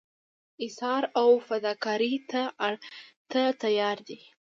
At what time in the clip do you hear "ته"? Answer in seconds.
3.31-3.43